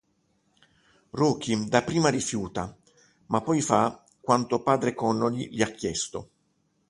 [1.11, 2.75] Rocky dapprima rifiuta,
[3.27, 6.29] ma poi fa quanto padre Connolly gli ha chiesto.